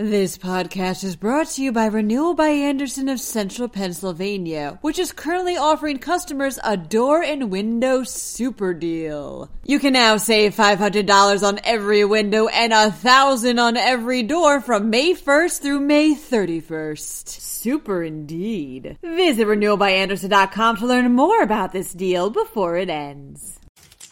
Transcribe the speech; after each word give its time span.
This 0.00 0.38
podcast 0.38 1.04
is 1.04 1.14
brought 1.14 1.48
to 1.48 1.62
you 1.62 1.72
by 1.72 1.84
Renewal 1.84 2.32
by 2.32 2.48
Andersen 2.48 3.10
of 3.10 3.20
Central 3.20 3.68
Pennsylvania, 3.68 4.78
which 4.80 4.98
is 4.98 5.12
currently 5.12 5.58
offering 5.58 5.98
customers 5.98 6.58
a 6.64 6.74
door 6.74 7.22
and 7.22 7.50
window 7.50 8.02
super 8.04 8.72
deal. 8.72 9.50
You 9.62 9.78
can 9.78 9.92
now 9.92 10.16
save 10.16 10.56
$500 10.56 11.46
on 11.46 11.60
every 11.64 12.02
window 12.06 12.48
and 12.48 12.72
a 12.72 12.90
thousand 12.90 13.58
on 13.58 13.76
every 13.76 14.22
door 14.22 14.62
from 14.62 14.88
May 14.88 15.12
1st 15.12 15.60
through 15.60 15.80
May 15.80 16.14
31st. 16.14 17.28
Super 17.28 18.02
indeed. 18.02 18.96
Visit 19.02 19.46
renewalbyandersen.com 19.46 20.78
to 20.78 20.86
learn 20.86 21.12
more 21.12 21.42
about 21.42 21.72
this 21.72 21.92
deal 21.92 22.30
before 22.30 22.78
it 22.78 22.88
ends. 22.88 23.60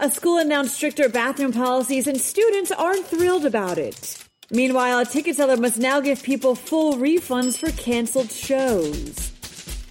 A 0.00 0.10
school 0.10 0.36
announced 0.36 0.74
stricter 0.74 1.08
bathroom 1.08 1.54
policies 1.54 2.06
and 2.06 2.20
students 2.20 2.70
aren't 2.72 3.06
thrilled 3.06 3.46
about 3.46 3.78
it. 3.78 4.27
Meanwhile, 4.50 5.00
a 5.00 5.04
ticket 5.04 5.36
seller 5.36 5.58
must 5.58 5.78
now 5.78 6.00
give 6.00 6.22
people 6.22 6.54
full 6.54 6.94
refunds 6.94 7.58
for 7.58 7.70
canceled 7.72 8.30
shows. 8.30 9.32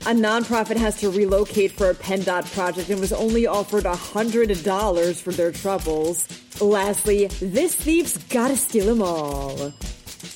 A 0.01 0.11
nonprofit 0.11 0.77
has 0.77 0.99
to 1.01 1.11
relocate 1.11 1.73
for 1.73 1.91
a 1.91 1.93
PennDOT 1.93 2.51
project 2.53 2.89
and 2.89 2.99
was 2.99 3.13
only 3.13 3.45
offered 3.45 3.83
$100 3.83 5.21
for 5.21 5.31
their 5.31 5.51
troubles. 5.51 6.27
Lastly, 6.59 7.27
this 7.39 7.75
thief's 7.75 8.17
gotta 8.29 8.57
steal 8.57 8.85
them 8.85 9.01
all. 9.03 9.73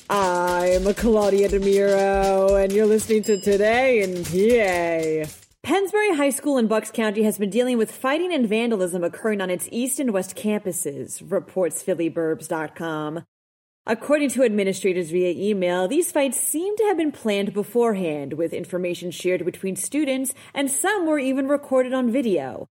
I'm 0.08 0.94
Claudia 0.94 1.48
DeMiro, 1.48 2.62
and 2.62 2.72
you're 2.72 2.86
listening 2.86 3.24
to 3.24 3.40
Today 3.40 4.02
in 4.02 4.22
PA. 4.24 5.28
Pennsbury 5.64 6.14
High 6.14 6.30
School 6.30 6.58
in 6.58 6.68
Bucks 6.68 6.90
County 6.92 7.22
has 7.24 7.38
been 7.38 7.50
dealing 7.50 7.78
with 7.78 7.90
fighting 7.90 8.32
and 8.32 8.48
vandalism 8.48 9.02
occurring 9.02 9.40
on 9.40 9.50
its 9.50 9.68
east 9.72 9.98
and 9.98 10.12
west 10.12 10.36
campuses, 10.36 11.22
reports 11.28 11.82
PhillyBurbs.com. 11.82 13.24
According 13.84 14.30
to 14.30 14.44
administrators 14.44 15.10
via 15.10 15.32
email, 15.36 15.88
these 15.88 16.12
fights 16.12 16.38
seem 16.38 16.76
to 16.76 16.84
have 16.84 16.96
been 16.96 17.10
planned 17.10 17.52
beforehand, 17.52 18.34
with 18.34 18.52
information 18.52 19.10
shared 19.10 19.44
between 19.44 19.74
students, 19.74 20.34
and 20.54 20.70
some 20.70 21.04
were 21.04 21.18
even 21.18 21.48
recorded 21.48 21.92
on 21.92 22.12
video. 22.12 22.68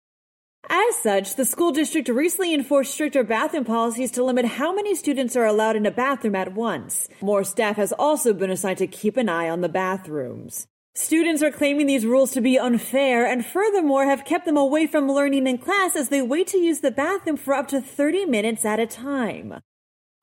As 0.68 0.96
such, 0.96 1.36
the 1.36 1.44
school 1.44 1.70
district 1.70 2.08
recently 2.08 2.52
enforced 2.52 2.92
stricter 2.92 3.22
bathroom 3.22 3.64
policies 3.64 4.10
to 4.12 4.24
limit 4.24 4.46
how 4.46 4.74
many 4.74 4.96
students 4.96 5.36
are 5.36 5.44
allowed 5.44 5.76
in 5.76 5.86
a 5.86 5.92
bathroom 5.92 6.34
at 6.34 6.54
once. 6.54 7.06
More 7.20 7.44
staff 7.44 7.76
has 7.76 7.92
also 7.92 8.32
been 8.32 8.50
assigned 8.50 8.78
to 8.78 8.88
keep 8.88 9.16
an 9.16 9.28
eye 9.28 9.48
on 9.48 9.60
the 9.60 9.68
bathrooms. 9.68 10.66
Students 10.96 11.40
are 11.40 11.52
claiming 11.52 11.86
these 11.86 12.04
rules 12.04 12.32
to 12.32 12.40
be 12.40 12.58
unfair 12.58 13.24
and 13.24 13.46
furthermore 13.46 14.06
have 14.06 14.24
kept 14.24 14.44
them 14.44 14.56
away 14.56 14.88
from 14.88 15.08
learning 15.08 15.46
in 15.46 15.58
class 15.58 15.94
as 15.94 16.08
they 16.08 16.20
wait 16.20 16.48
to 16.48 16.58
use 16.58 16.80
the 16.80 16.90
bathroom 16.90 17.36
for 17.36 17.54
up 17.54 17.68
to 17.68 17.80
30 17.80 18.24
minutes 18.24 18.64
at 18.64 18.80
a 18.80 18.86
time. 18.86 19.60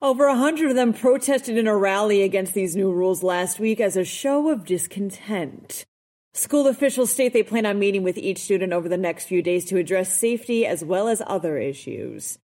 Over 0.04 0.26
a 0.26 0.36
hundred 0.36 0.68
of 0.68 0.76
them 0.76 0.92
protested 0.92 1.56
in 1.56 1.66
a 1.66 1.74
rally 1.74 2.20
against 2.20 2.52
these 2.52 2.76
new 2.76 2.92
rules 2.92 3.22
last 3.22 3.58
week 3.58 3.80
as 3.80 3.96
a 3.96 4.04
show 4.04 4.50
of 4.50 4.66
discontent. 4.66 5.86
School 6.34 6.66
officials 6.66 7.10
state 7.10 7.32
they 7.32 7.42
plan 7.42 7.64
on 7.64 7.78
meeting 7.78 8.02
with 8.02 8.18
each 8.18 8.36
student 8.36 8.74
over 8.74 8.86
the 8.86 8.98
next 8.98 9.24
few 9.24 9.40
days 9.40 9.64
to 9.64 9.78
address 9.78 10.12
safety 10.12 10.66
as 10.66 10.84
well 10.84 11.08
as 11.08 11.22
other 11.26 11.56
issues. 11.56 12.38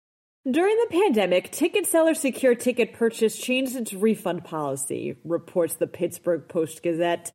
During 0.44 0.76
the 0.76 0.90
pandemic, 0.90 1.50
ticket 1.50 1.86
seller 1.86 2.12
Secure 2.12 2.54
Ticket 2.54 2.92
Purchase 2.92 3.38
changed 3.38 3.74
its 3.74 3.94
refund 3.94 4.44
policy, 4.44 5.16
reports 5.24 5.76
the 5.76 5.86
Pittsburgh 5.86 6.46
Post 6.48 6.82
Gazette. 6.82 7.32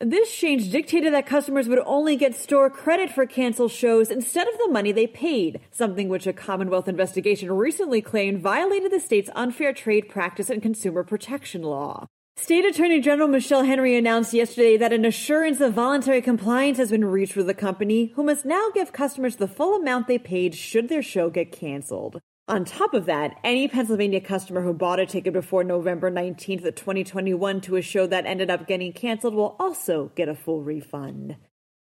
This 0.00 0.34
change 0.34 0.72
dictated 0.72 1.14
that 1.14 1.24
customers 1.24 1.68
would 1.68 1.78
only 1.86 2.16
get 2.16 2.34
store 2.34 2.68
credit 2.68 3.10
for 3.10 3.26
canceled 3.26 3.70
shows 3.70 4.10
instead 4.10 4.48
of 4.48 4.58
the 4.58 4.72
money 4.72 4.90
they 4.90 5.06
paid, 5.06 5.60
something 5.70 6.08
which 6.08 6.26
a 6.26 6.32
Commonwealth 6.32 6.88
investigation 6.88 7.52
recently 7.52 8.02
claimed 8.02 8.40
violated 8.40 8.90
the 8.90 8.98
state's 8.98 9.30
unfair 9.36 9.72
trade 9.72 10.08
practice 10.08 10.50
and 10.50 10.60
consumer 10.60 11.04
protection 11.04 11.62
law. 11.62 12.08
State 12.36 12.64
Attorney 12.64 13.00
General 13.00 13.28
Michelle 13.28 13.62
Henry 13.62 13.96
announced 13.96 14.34
yesterday 14.34 14.76
that 14.76 14.92
an 14.92 15.04
assurance 15.04 15.60
of 15.60 15.74
voluntary 15.74 16.20
compliance 16.20 16.78
has 16.78 16.90
been 16.90 17.04
reached 17.04 17.36
with 17.36 17.46
the 17.46 17.54
company, 17.54 18.12
who 18.16 18.24
must 18.24 18.44
now 18.44 18.70
give 18.74 18.92
customers 18.92 19.36
the 19.36 19.46
full 19.46 19.76
amount 19.76 20.08
they 20.08 20.18
paid 20.18 20.56
should 20.56 20.88
their 20.88 21.02
show 21.02 21.30
get 21.30 21.52
canceled. 21.52 22.20
On 22.46 22.66
top 22.66 22.92
of 22.92 23.06
that, 23.06 23.38
any 23.42 23.68
Pennsylvania 23.68 24.20
customer 24.20 24.60
who 24.60 24.74
bought 24.74 25.00
a 25.00 25.06
ticket 25.06 25.32
before 25.32 25.64
November 25.64 26.10
19th, 26.10 26.66
of 26.66 26.74
2021 26.74 27.62
to 27.62 27.76
a 27.76 27.82
show 27.82 28.06
that 28.06 28.26
ended 28.26 28.50
up 28.50 28.68
getting 28.68 28.92
canceled 28.92 29.34
will 29.34 29.56
also 29.58 30.12
get 30.14 30.28
a 30.28 30.34
full 30.34 30.62
refund. 30.62 31.36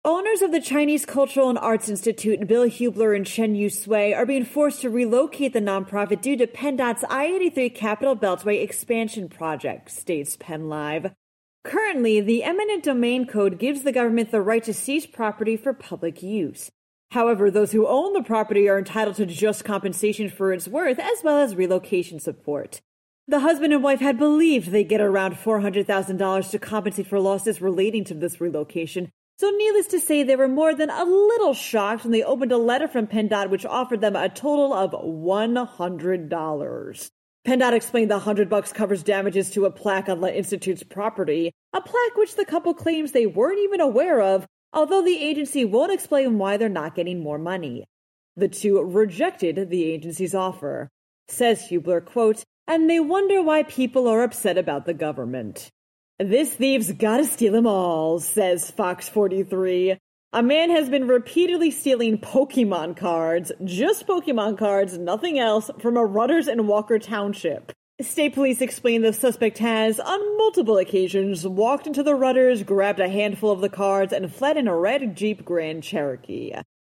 Owners 0.05 0.43
of 0.43 0.53
the 0.53 0.61
Chinese 0.61 1.05
Cultural 1.05 1.49
and 1.49 1.59
Arts 1.59 1.89
Institute, 1.89 2.47
Bill 2.47 2.69
Hubler 2.69 3.13
and 3.13 3.27
Chen 3.27 3.57
Yusui, 3.57 4.17
are 4.17 4.25
being 4.25 4.45
forced 4.45 4.83
to 4.83 4.91
relocate 4.91 5.53
the 5.53 5.59
nonprofit 5.59 6.21
due 6.21 6.37
to 6.37 6.47
PennDOT's 6.47 7.05
I-83 7.11 7.75
Capital 7.75 8.15
Beltway 8.15 8.63
expansion 8.63 9.29
project, 9.29 9.91
states 9.91 10.37
PennLive. 10.37 11.13
Currently, 11.65 12.21
the 12.21 12.45
eminent 12.45 12.85
domain 12.85 13.27
code 13.27 13.59
gives 13.59 13.83
the 13.83 13.91
government 13.91 14.31
the 14.31 14.41
right 14.41 14.63
to 14.63 14.73
seize 14.73 15.07
property 15.07 15.57
for 15.57 15.73
public 15.73 16.23
use. 16.23 16.71
However, 17.11 17.51
those 17.51 17.73
who 17.73 17.87
own 17.87 18.13
the 18.13 18.23
property 18.23 18.69
are 18.69 18.79
entitled 18.79 19.17
to 19.17 19.27
just 19.27 19.65
compensation 19.65 20.29
for 20.29 20.53
its 20.53 20.69
worth 20.69 20.99
as 20.99 21.23
well 21.23 21.39
as 21.39 21.55
relocation 21.55 22.21
support. 22.21 22.81
The 23.29 23.41
husband 23.41 23.73
and 23.73 23.83
wife 23.83 24.01
had 24.01 24.19
believed 24.19 24.71
they'd 24.71 24.85
get 24.85 25.01
around 25.01 25.35
$400,000 25.35 26.51
to 26.51 26.59
compensate 26.59 27.07
for 27.07 27.19
losses 27.19 27.61
relating 27.61 28.05
to 28.05 28.15
this 28.15 28.41
relocation, 28.41 29.11
so 29.39 29.51
needless 29.51 29.89
to 29.89 30.01
say, 30.01 30.23
they 30.23 30.37
were 30.37 30.49
more 30.49 30.75
than 30.75 30.89
a 30.89 31.05
little 31.05 31.53
shocked 31.53 32.05
when 32.05 32.13
they 32.13 32.23
opened 32.23 32.53
a 32.53 32.57
letter 32.57 32.89
from 32.89 33.07
PennDOT 33.07 33.51
which 33.51 33.67
offered 33.67 34.01
them 34.01 34.17
a 34.17 34.31
total 34.31 34.73
of 34.73 34.93
$100. 34.93 37.11
PennDOT 37.47 37.73
explained 37.75 38.11
the 38.11 38.15
100 38.15 38.49
bucks 38.49 38.73
covers 38.73 39.03
damages 39.03 39.51
to 39.51 39.67
a 39.67 39.71
plaque 39.71 40.09
on 40.09 40.23
the 40.23 40.35
Institute's 40.35 40.83
property, 40.83 41.53
a 41.75 41.83
plaque 41.83 42.17
which 42.17 42.37
the 42.37 42.47
couple 42.47 42.73
claims 42.73 43.13
they 43.13 43.27
weren't 43.27 43.59
even 43.59 43.83
aware 43.83 44.23
of 44.23 44.47
although 44.73 45.03
the 45.03 45.19
agency 45.19 45.65
won't 45.65 45.93
explain 45.93 46.39
why 46.39 46.57
they're 46.57 46.69
not 46.69 46.95
getting 46.95 47.21
more 47.21 47.39
money. 47.39 47.85
The 48.37 48.49
two 48.49 48.83
rejected 48.83 49.71
the 49.71 49.85
agency's 49.85 50.35
offer. 50.35 50.89
Says 51.29 51.69
Hubler, 51.69 52.01
quote, 52.01 52.45
and 52.69 52.89
they 52.89 53.01
wonder 53.01 53.43
why 53.43 53.63
people 53.63 54.09
are 54.09 54.23
upset 54.23 54.59
about 54.59 54.87
the 54.87 54.95
government. 54.95 55.71
This 56.19 56.55
thief's 56.55 56.93
gotta 56.93 57.25
steal 57.25 57.53
them 57.53 57.67
all, 57.67 58.21
says 58.21 58.71
Fox 58.71 59.09
43. 59.09 59.99
A 60.33 60.43
man 60.43 60.71
has 60.71 60.89
been 60.89 61.09
repeatedly 61.09 61.71
stealing 61.71 62.19
Pokemon 62.19 62.97
cards, 62.97 63.53
just 63.65 64.07
Pokemon 64.07 64.59
cards, 64.59 64.99
nothing 64.99 65.39
else, 65.39 65.71
from 65.81 65.97
a 65.97 66.05
Rutter's 66.05 66.49
and 66.49 66.69
Walker 66.69 66.99
Township. 66.99 67.73
State 68.03 68.35
police 68.35 68.61
explain 68.61 69.01
the 69.01 69.13
suspect 69.15 69.57
has, 69.57 69.99
on 69.99 70.37
multiple 70.37 70.77
occasions, 70.77 71.47
walked 71.47 71.87
into 71.87 72.03
the 72.03 72.15
Rutter's, 72.15 72.63
grabbed 72.63 73.01
a 73.01 73.09
handful 73.09 73.51
of 73.51 73.63
the 73.63 73.71
cards, 73.71 74.13
and 74.13 74.31
fled 74.31 74.59
in 74.59 74.69
a 74.69 74.77
red 74.77 75.17
Jeep 75.17 75.47
Grand 75.47 75.83
Cherokee. 75.83 76.53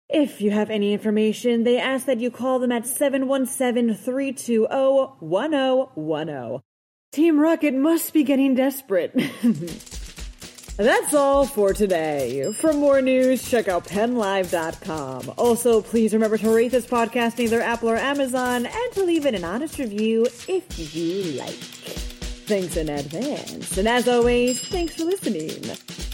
If 0.08 0.40
you 0.40 0.52
have 0.52 0.70
any 0.70 0.92
information, 0.92 1.64
they 1.64 1.76
ask 1.80 2.06
that 2.06 2.20
you 2.20 2.30
call 2.30 2.60
them 2.60 2.70
at 2.70 2.86
717 2.86 3.96
320 3.96 5.16
1010. 5.18 6.60
Team 7.10 7.40
Rocket 7.40 7.74
must 7.74 8.12
be 8.12 8.22
getting 8.22 8.54
desperate. 8.54 9.12
That's 10.82 11.14
all 11.14 11.46
for 11.46 11.72
today. 11.72 12.52
For 12.54 12.72
more 12.72 13.00
news, 13.00 13.48
check 13.48 13.68
out 13.68 13.84
pennlive.com. 13.86 15.32
Also, 15.38 15.80
please 15.80 16.12
remember 16.12 16.36
to 16.38 16.50
rate 16.52 16.72
this 16.72 16.86
podcast 16.86 17.38
either 17.38 17.60
Apple 17.60 17.90
or 17.90 17.96
Amazon 17.96 18.66
and 18.66 18.92
to 18.94 19.04
leave 19.04 19.24
it 19.24 19.36
an 19.36 19.44
honest 19.44 19.78
review 19.78 20.26
if 20.48 20.96
you 20.96 21.38
like. 21.38 21.54
Thanks 21.54 22.76
in 22.76 22.88
advance. 22.88 23.78
And 23.78 23.86
as 23.86 24.08
always, 24.08 24.60
thanks 24.60 24.96
for 24.96 25.04
listening. 25.04 25.62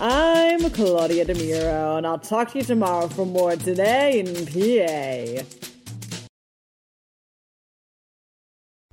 I'm 0.00 0.68
Claudia 0.68 1.24
DeMiro, 1.24 1.96
and 1.96 2.06
I'll 2.06 2.18
talk 2.18 2.52
to 2.52 2.58
you 2.58 2.64
tomorrow 2.64 3.08
for 3.08 3.24
more 3.24 3.56
Today 3.56 4.20
in 4.20 4.44
PA. 4.44 5.67